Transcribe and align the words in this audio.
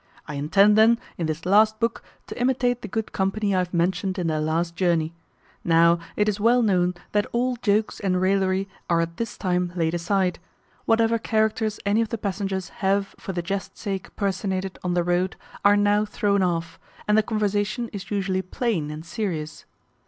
I 0.27 0.33
intend, 0.33 0.79
then, 0.79 0.97
in 1.19 1.27
this 1.27 1.45
last 1.45 1.79
book, 1.79 2.01
to 2.25 2.41
imitate 2.41 2.81
the 2.81 2.87
good 2.87 3.11
company 3.11 3.53
I 3.53 3.59
have 3.59 3.71
mentioned 3.71 4.17
in 4.17 4.25
their 4.25 4.39
last 4.41 4.75
journey. 4.75 5.13
Now, 5.63 5.99
it 6.15 6.27
is 6.27 6.39
well 6.39 6.63
known 6.63 6.95
that 7.11 7.27
all 7.31 7.55
jokes 7.57 7.99
and 7.99 8.19
raillery 8.19 8.67
are 8.89 8.99
at 8.99 9.17
this 9.17 9.37
time 9.37 9.71
laid 9.75 9.93
aside; 9.93 10.39
whatever 10.85 11.19
characters 11.19 11.79
any 11.85 12.01
of 12.01 12.09
the 12.09 12.17
passengers 12.17 12.69
have 12.81 13.13
for 13.19 13.31
the 13.33 13.43
jest 13.43 13.77
sake 13.77 14.15
personated 14.15 14.79
on 14.83 14.95
the 14.95 15.03
road 15.03 15.35
are 15.63 15.77
now 15.77 16.03
thrown 16.03 16.41
off, 16.41 16.79
and 17.07 17.15
the 17.15 17.21
conversation 17.21 17.87
is 17.89 18.09
usually 18.09 18.41
plain 18.41 18.89
and 18.89 19.05
serious. 19.05 19.65